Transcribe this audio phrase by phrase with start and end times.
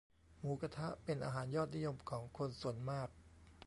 [0.39, 3.09] หมูกะทะเป็นอาหารยอดนิยมของคนส่วนมาก